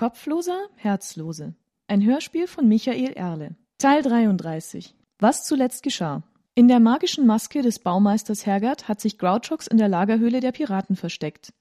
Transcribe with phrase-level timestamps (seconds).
[0.00, 1.52] Kopfloser, Herzlose.
[1.86, 3.54] Ein Hörspiel von Michael Erle.
[3.76, 4.94] Teil 33.
[5.18, 6.22] Was zuletzt geschah.
[6.54, 10.96] In der magischen Maske des Baumeisters Hergert hat sich Grouchox in der Lagerhöhle der Piraten
[10.96, 11.52] versteckt.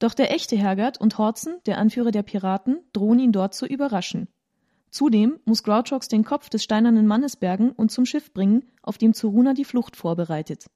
[0.00, 4.28] Doch der echte Hergert und Horzen, der Anführer der Piraten, drohen ihn dort zu überraschen.
[4.90, 9.14] Zudem muss Grouchox den Kopf des steinernen Mannes bergen und zum Schiff bringen, auf dem
[9.14, 10.66] Zuruna die Flucht vorbereitet.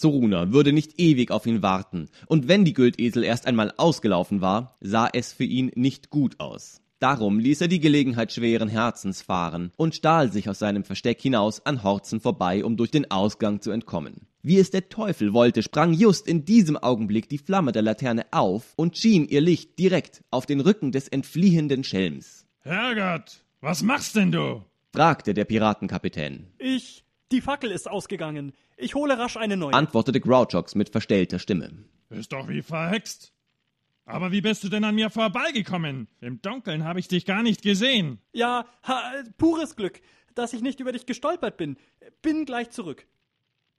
[0.00, 4.76] Zoruna würde nicht ewig auf ihn warten, und wenn die Güldesel erst einmal ausgelaufen war,
[4.80, 6.80] sah es für ihn nicht gut aus.
[7.00, 11.64] Darum ließ er die Gelegenheit schweren Herzens fahren und stahl sich aus seinem Versteck hinaus
[11.64, 14.26] an Horzen vorbei, um durch den Ausgang zu entkommen.
[14.42, 18.74] Wie es der Teufel wollte, sprang just in diesem Augenblick die Flamme der Laterne auf
[18.76, 22.46] und schien ihr Licht direkt auf den Rücken des entfliehenden Schelms.
[22.60, 24.62] Herrgott, was machst denn du?
[24.92, 26.48] fragte der Piratenkapitän.
[26.58, 27.04] Ich.
[27.32, 28.52] Die Fackel ist ausgegangen.
[28.76, 29.74] Ich hole rasch eine neue.
[29.74, 31.84] Antwortete Grouchox mit verstellter Stimme.
[32.10, 33.32] Ist doch wie verhext.
[34.04, 36.08] Aber wie bist du denn an mir vorbeigekommen?
[36.20, 38.18] Im Dunkeln habe ich dich gar nicht gesehen.
[38.32, 39.02] ja, ha,
[39.38, 40.00] pures Glück,
[40.34, 41.76] dass ich nicht über dich gestolpert bin.
[42.20, 43.06] Bin gleich zurück.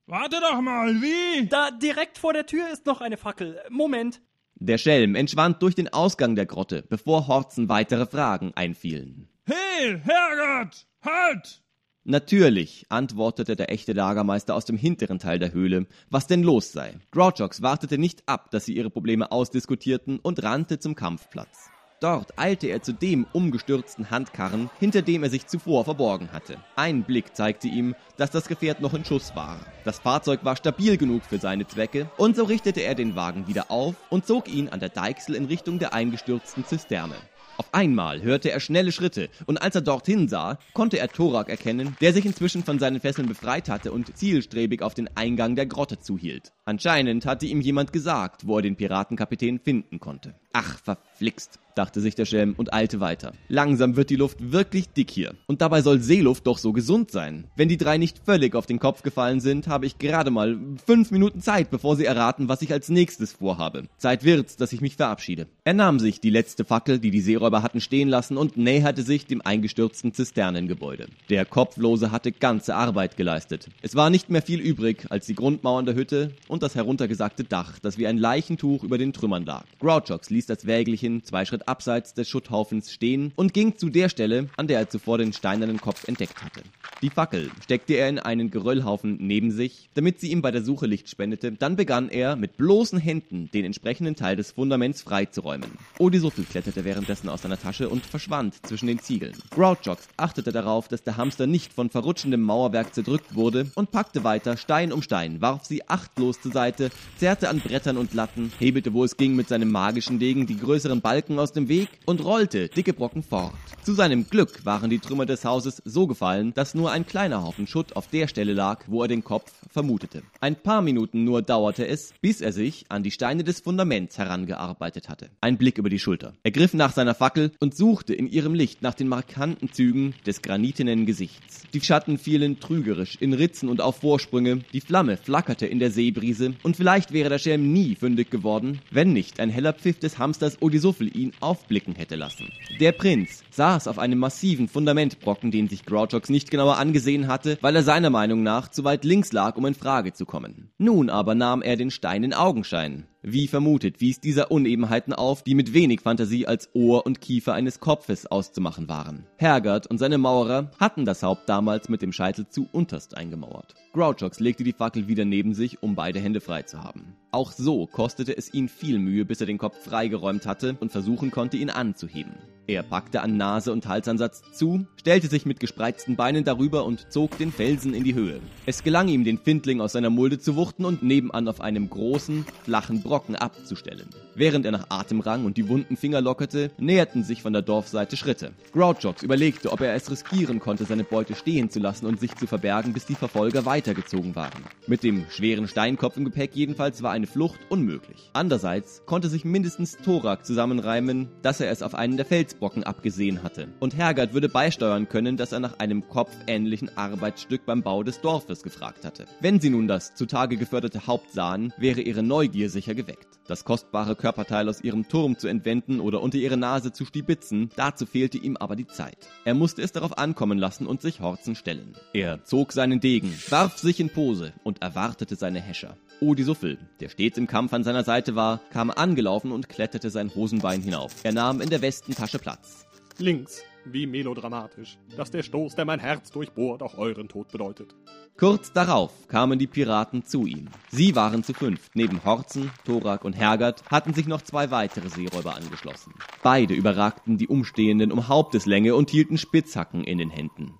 [0.06, 1.48] Warte doch mal, wie?
[1.48, 3.60] Da direkt vor der Tür ist noch eine Fackel.
[3.70, 4.22] Moment.
[4.56, 9.28] Der Schelm entschwand durch den Ausgang der Grotte, bevor Horzen weitere Fragen einfielen.
[9.46, 11.62] Hey, Herrgott, halt!
[12.04, 16.96] Natürlich, antwortete der echte Lagermeister aus dem hinteren Teil der Höhle, was denn los sei.
[17.12, 21.70] Grouchox wartete nicht ab, dass sie ihre Probleme ausdiskutierten und rannte zum Kampfplatz.
[22.00, 26.58] Dort eilte er zu dem umgestürzten Handkarren, hinter dem er sich zuvor verborgen hatte.
[26.76, 29.60] Ein Blick zeigte ihm, dass das Gefährt noch in Schuss war.
[29.86, 33.70] Das Fahrzeug war stabil genug für seine Zwecke, und so richtete er den Wagen wieder
[33.70, 37.14] auf und zog ihn an der Deichsel in Richtung der eingestürzten Zisterne.
[37.62, 41.96] Auf einmal hörte er schnelle Schritte, und als er dorthin sah, konnte er Thorak erkennen,
[42.02, 46.00] der sich inzwischen von seinen Fesseln befreit hatte und zielstrebig auf den Eingang der Grotte
[46.00, 46.54] zuhielt.
[46.66, 50.34] Anscheinend hatte ihm jemand gesagt, wo er den Piratenkapitän finden konnte.
[50.54, 53.34] Ach, verflixt, dachte sich der Schelm und eilte weiter.
[53.48, 55.34] Langsam wird die Luft wirklich dick hier.
[55.48, 57.46] Und dabei soll Seeluft doch so gesund sein.
[57.56, 61.12] Wenn die drei nicht völlig auf den Kopf gefallen sind, habe ich gerade mal fünf
[61.12, 63.84] Minuten Zeit, bevor sie erraten, was ich als nächstes vorhabe.
[63.98, 65.48] Zeit wird's, dass ich mich verabschiede.
[65.64, 69.26] Er nahm sich die letzte Fackel, die die Seeräuber hatten stehen lassen, und näherte sich
[69.26, 71.08] dem eingestürzten Zisternengebäude.
[71.30, 73.68] Der Kopflose hatte ganze Arbeit geleistet.
[73.82, 77.80] Es war nicht mehr viel übrig als die Grundmauern der Hütte und das heruntergesagte Dach,
[77.80, 79.66] das wie ein Leichentuch über den Trümmern lag.
[79.80, 84.50] Grouchox ließ das Wägelchen zwei Schritt abseits des Schutthaufens stehen und ging zu der Stelle,
[84.58, 86.62] an der er zuvor den steinernen Kopf entdeckt hatte.
[87.02, 90.86] Die Fackel steckte er in einen Geröllhaufen neben sich, damit sie ihm bei der Suche
[90.86, 91.52] Licht spendete.
[91.52, 95.72] Dann begann er, mit bloßen Händen den entsprechenden Teil des Fundaments freizuräumen.
[95.98, 99.34] Odisuffel kletterte währenddessen aus seiner Tasche und verschwand zwischen den Ziegeln.
[99.50, 104.58] Grouchox achtete darauf, dass der Hamster nicht von verrutschendem Mauerwerk zerdrückt wurde und packte weiter
[104.58, 109.04] Stein um Stein, warf sie achtlos zur Seite, zerrte an Brettern und Latten, hebelte wo
[109.04, 112.94] es ging mit seinem magischen Degen die größeren Balken aus dem Weg und rollte dicke
[112.94, 113.54] Brocken fort.
[113.84, 117.66] Zu seinem Glück waren die Trümmer des Hauses so gefallen, dass nur ein kleiner Haufen
[117.66, 120.22] Schutt auf der Stelle lag, wo er den Kopf vermutete.
[120.40, 125.10] Ein paar Minuten nur dauerte es, bis er sich an die Steine des Fundaments herangearbeitet
[125.10, 125.30] hatte.
[125.42, 126.34] Ein Blick über die Schulter.
[126.44, 130.44] Er griff nach seiner Fackel und suchte in ihrem Licht nach den markanten Zügen des
[130.44, 131.64] granitenen Gesichts.
[131.74, 136.54] Die Schatten fielen trügerisch in Ritzen und auf Vorsprünge, die Flamme flackerte in der Seebrise
[136.64, 140.62] und vielleicht wäre der Schelm nie fündig geworden, wenn nicht ein heller Pfiff des Hamsters
[140.62, 142.52] Odisuffel ihn aufblicken hätte lassen.
[142.80, 147.76] Der Prinz saß auf einem massiven Fundamentbrocken, den sich Grouchox nicht genauer angesehen hatte, weil
[147.76, 150.72] er seiner Meinung nach zu weit links lag, um in Frage zu kommen.
[150.78, 153.08] Nun aber nahm er den Stein in Augenschein.
[153.24, 157.80] Wie vermutet wies dieser Unebenheiten auf, die mit wenig Fantasie als Ohr und Kiefer eines
[157.80, 159.28] Kopfes auszumachen waren.
[159.38, 163.76] Hergert und seine Maurer hatten das Haupt damals mit dem Scheitel zu unterst eingemauert.
[163.94, 167.16] Grouchox legte die Fackel wieder neben sich, um beide Hände frei zu haben.
[167.30, 171.30] Auch so kostete es ihn viel Mühe, bis er den Kopf freigeräumt hatte und versuchen
[171.30, 172.34] konnte, ihn anzuheben.
[172.68, 177.38] Er packte an Nase und Halsansatz zu, stellte sich mit gespreizten Beinen darüber und zog
[177.38, 178.40] den Felsen in die Höhe.
[178.66, 182.46] Es gelang ihm, den Findling aus seiner Mulde zu wuchten und nebenan auf einem großen,
[182.64, 184.08] flachen Brocken abzustellen.
[184.36, 188.16] Während er nach Atem rang und die wunden Finger lockerte, näherten sich von der Dorfseite
[188.16, 188.54] Schritte.
[188.72, 192.48] Grouchox überlegte, ob er es riskieren konnte, seine Beute stehen zu lassen und sich zu
[192.48, 194.64] verbergen, bis die Verfolger weitergezogen waren.
[194.88, 198.30] Mit dem schweren Steinkopf im Gepäck jedenfalls war eine Flucht unmöglich.
[198.34, 203.68] Andererseits konnte sich mindestens Thorak zusammenreimen, dass er es auf einen der Felsbrocken abgesehen hatte.
[203.80, 208.64] Und Hergert würde beisteuern können, dass er nach einem kopfähnlichen Arbeitsstück beim Bau des Dorfes
[208.64, 209.26] gefragt hatte.
[209.40, 213.40] Wenn sie nun das zutage geförderte Haupt sahen, wäre ihre Neugier sicher geweckt.
[213.48, 218.06] Das kostbare Körperteil aus ihrem Turm zu entwenden oder unter ihre Nase zu stibitzen, dazu
[218.06, 219.18] fehlte ihm aber die Zeit.
[219.46, 221.96] Er musste es darauf ankommen lassen und sich Horzen stellen.
[222.14, 225.96] Er zog seinen Degen, warf sich in Pose und erwartete seine Häscher.
[226.24, 230.30] Odi Suffel, der stets im Kampf an seiner Seite war, kam angelaufen und kletterte sein
[230.36, 231.16] Hosenbein hinauf.
[231.24, 232.86] Er nahm in der Westentasche Platz.
[233.18, 237.96] Links, wie melodramatisch, dass der Stoß, der mein Herz durchbohrt, auch euren Tod bedeutet.
[238.38, 240.68] Kurz darauf kamen die Piraten zu ihm.
[240.92, 241.96] Sie waren zu fünft.
[241.96, 246.14] Neben Horzen, Thorak und Hergert hatten sich noch zwei weitere Seeräuber angeschlossen.
[246.44, 250.76] Beide überragten die Umstehenden um Haupteslänge und hielten Spitzhacken in den Händen.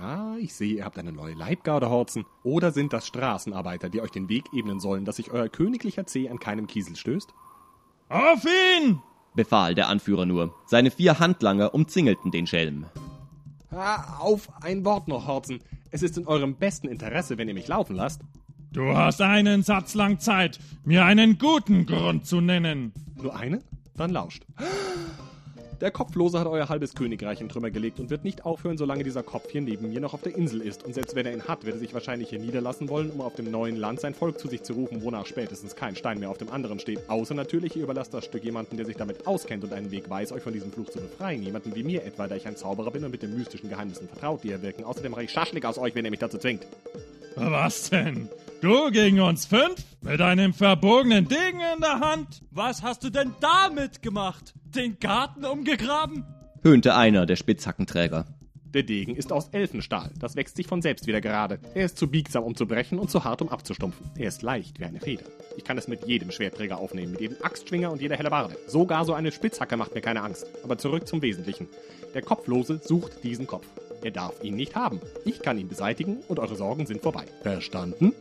[0.00, 2.26] Ah, ich sehe, ihr habt eine neue Leibgarde, Horzen.
[2.42, 6.28] Oder sind das Straßenarbeiter, die euch den Weg ebnen sollen, dass sich euer königlicher Zeh
[6.28, 7.32] an keinem Kiesel stößt?
[8.08, 9.00] Auf ihn!
[9.34, 10.54] befahl der Anführer nur.
[10.66, 12.86] Seine vier Handlanger umzingelten den Schelm.
[13.70, 15.60] Ah, auf ein Wort noch, Horzen.
[15.90, 18.22] Es ist in eurem besten Interesse, wenn ihr mich laufen lasst.
[18.72, 22.92] Du hast einen Satz lang Zeit, mir einen guten Grund zu nennen.
[23.14, 23.62] Nur einen?
[23.94, 24.44] Dann lauscht.
[25.82, 29.22] Der Kopflose hat euer halbes Königreich in Trümmer gelegt und wird nicht aufhören, solange dieser
[29.22, 30.84] Kopf hier neben mir noch auf der Insel ist.
[30.84, 33.34] Und selbst wenn er ihn hat, wird er sich wahrscheinlich hier niederlassen wollen, um auf
[33.34, 36.38] dem neuen Land sein Volk zu sich zu rufen, wonach spätestens kein Stein mehr auf
[36.38, 37.10] dem anderen steht.
[37.10, 40.32] Außer natürlich, ihr überlasst das Stück jemanden, der sich damit auskennt und einen Weg weiß,
[40.32, 41.42] euch von diesem Fluch zu befreien.
[41.42, 44.44] Jemanden wie mir etwa, da ich ein Zauberer bin und mit den mystischen Geheimnissen vertraut,
[44.44, 44.84] die er wirken.
[44.84, 46.66] Außerdem mache ich Schaschlik aus euch, wenn ihr mich dazu zwingt.
[47.34, 48.30] Was denn?
[48.60, 49.84] Du gegen uns fünf?
[50.00, 52.42] Mit einem verbogenen Degen in der Hand?
[52.50, 54.54] Was hast du denn damit gemacht?
[54.74, 56.24] Den Garten umgegraben?
[56.62, 58.26] höhnte einer der Spitzhackenträger.
[58.72, 60.10] Der Degen ist aus Elfenstahl.
[60.18, 61.60] Das wächst sich von selbst wieder gerade.
[61.74, 64.10] Er ist zu biegsam, um zu brechen und zu hart, um abzustumpfen.
[64.16, 65.24] Er ist leicht wie eine Feder.
[65.56, 68.56] Ich kann es mit jedem Schwertträger aufnehmen, mit jedem Axtschwinger und jeder Hellebarde.
[68.66, 70.46] Sogar so eine Spitzhacke macht mir keine Angst.
[70.64, 71.68] Aber zurück zum Wesentlichen.
[72.14, 73.66] Der Kopflose sucht diesen Kopf.
[74.02, 75.00] Er darf ihn nicht haben.
[75.24, 77.24] Ich kann ihn beseitigen und eure Sorgen sind vorbei.
[77.42, 78.12] Verstanden?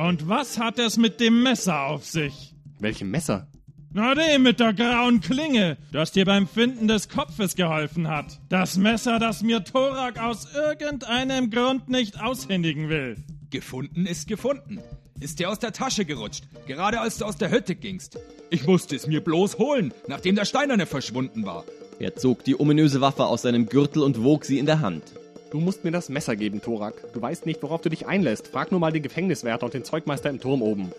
[0.00, 2.54] Und was hat es mit dem Messer auf sich?
[2.78, 3.48] Welchem Messer?
[3.92, 8.40] Na dem mit der grauen Klinge, das dir beim Finden des Kopfes geholfen hat.
[8.48, 13.18] Das Messer, das mir Thorak aus irgendeinem Grund nicht aushändigen will.
[13.50, 14.78] Gefunden ist gefunden.
[15.20, 18.18] Ist dir aus der Tasche gerutscht, gerade als du aus der Hütte gingst.
[18.48, 21.64] Ich musste es mir bloß holen, nachdem der Steinerne verschwunden war.
[21.98, 25.02] Er zog die ominöse Waffe aus seinem Gürtel und wog sie in der Hand.
[25.50, 27.12] Du musst mir das Messer geben, Thorak.
[27.12, 28.48] Du weißt nicht, worauf du dich einlässt.
[28.48, 30.92] Frag nur mal den Gefängniswärter und den Zeugmeister im Turm oben.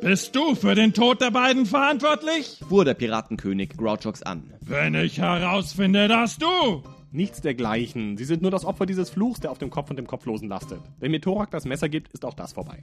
[0.00, 2.58] Bist du für den Tod der beiden verantwortlich?
[2.68, 4.52] fuhr der Piratenkönig Grouchox an.
[4.60, 6.82] Wenn ich herausfinde, dass du.
[7.12, 8.16] Nichts dergleichen.
[8.16, 10.80] Sie sind nur das Opfer dieses Fluchs, der auf dem Kopf und dem Kopflosen lastet.
[10.98, 12.78] Wenn mir Thorak das Messer gibt, ist auch das vorbei.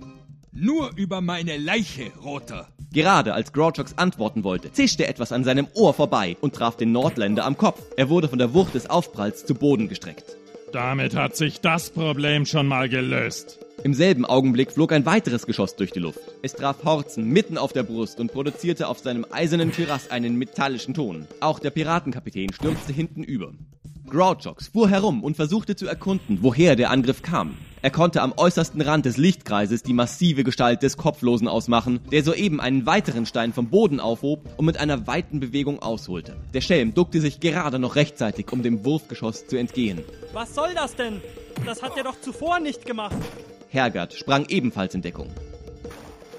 [0.52, 2.68] Nur über meine Leiche, Roter.
[2.94, 7.46] Gerade als Grouchox antworten wollte, zischte etwas an seinem Ohr vorbei und traf den Nordländer
[7.46, 7.82] am Kopf.
[7.98, 10.38] Er wurde von der Wucht des Aufpralls zu Boden gestreckt.
[10.72, 13.60] Damit hat sich das Problem schon mal gelöst.
[13.84, 16.20] Im selben Augenblick flog ein weiteres Geschoss durch die Luft.
[16.42, 20.94] Es traf Horzen mitten auf der Brust und produzierte auf seinem eisernen Kürass einen metallischen
[20.94, 21.28] Ton.
[21.40, 23.54] Auch der Piratenkapitän stürzte hinten über.
[24.08, 27.56] Grouchox fuhr herum und versuchte zu erkunden, woher der Angriff kam.
[27.82, 32.60] Er konnte am äußersten Rand des Lichtkreises die massive Gestalt des Kopflosen ausmachen, der soeben
[32.60, 36.36] einen weiteren Stein vom Boden aufhob und mit einer weiten Bewegung ausholte.
[36.54, 40.04] Der Schelm duckte sich gerade noch rechtzeitig, um dem Wurfgeschoss zu entgehen.
[40.34, 41.22] Was soll das denn?
[41.66, 43.16] Das hat er doch zuvor nicht gemacht.
[43.70, 45.30] Hergert sprang ebenfalls in Deckung.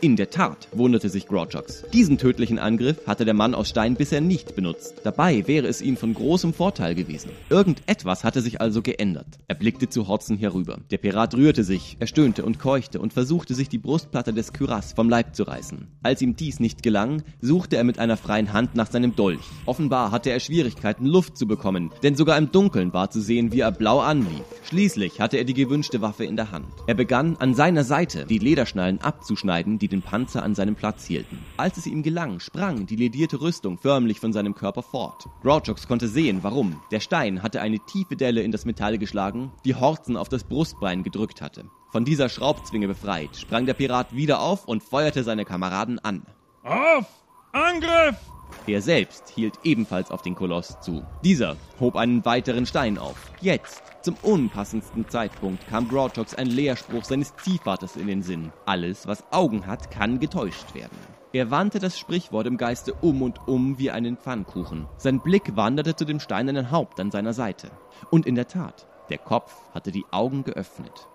[0.02, 1.84] In der Tat, wunderte sich Grouchox.
[1.92, 4.94] Diesen tödlichen Angriff hatte der Mann aus Stein bisher nicht benutzt.
[5.04, 7.32] Dabei wäre es ihm von großem Vorteil gewesen.
[7.50, 9.26] Irgendetwas hatte sich also geändert.
[9.46, 10.78] Er blickte zu Hodson herüber.
[10.90, 14.94] Der Pirat rührte sich, er stöhnte und keuchte und versuchte sich die Brustplatte des Kürass
[14.94, 15.86] vom Leib zu reißen.
[16.02, 19.44] Als ihm dies nicht gelang, suchte er mit einer freien Hand nach seinem Dolch.
[19.66, 23.60] Offenbar hatte er Schwierigkeiten, Luft zu bekommen, denn sogar im Dunkeln war zu sehen, wie
[23.60, 24.46] er blau anlief.
[24.70, 26.72] Schließlich hatte er die gewünschte Waffe in der Hand.
[26.86, 31.40] Er begann an seiner Seite die Lederschnallen abzuschneiden, die den Panzer an seinem Platz hielten.
[31.56, 35.28] Als es ihm gelang, sprang die ledierte Rüstung förmlich von seinem Körper fort.
[35.42, 36.80] Grouchox konnte sehen, warum.
[36.92, 41.02] Der Stein hatte eine tiefe Delle in das Metall geschlagen, die Horzen auf das Brustbein
[41.02, 41.64] gedrückt hatte.
[41.90, 46.22] Von dieser Schraubzwinge befreit, sprang der Pirat wieder auf und feuerte seine Kameraden an.
[46.62, 47.06] Auf!
[47.50, 48.29] Angriff!
[48.66, 51.04] Er selbst hielt ebenfalls auf den Koloss zu.
[51.24, 53.30] Dieser hob einen weiteren Stein auf.
[53.40, 58.52] Jetzt, zum unpassendsten Zeitpunkt, kam Grouchox ein Lehrspruch seines Ziehvaters in den Sinn.
[58.66, 60.98] Alles, was Augen hat, kann getäuscht werden.
[61.32, 64.88] Er wandte das Sprichwort im Geiste um und um wie einen Pfannkuchen.
[64.96, 67.70] Sein Blick wanderte zu dem steinernen Haupt an seiner Seite.
[68.10, 71.08] Und in der Tat, der Kopf hatte die Augen geöffnet.